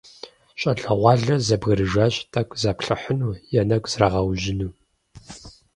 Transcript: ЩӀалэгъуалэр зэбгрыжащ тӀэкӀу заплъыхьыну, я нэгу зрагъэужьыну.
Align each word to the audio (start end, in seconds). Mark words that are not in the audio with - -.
ЩӀалэгъуалэр 0.59 1.39
зэбгрыжащ 1.47 2.15
тӀэкӀу 2.31 2.59
заплъыхьыну, 2.61 3.39
я 3.59 3.61
нэгу 3.69 3.89
зрагъэужьыну. 3.91 4.71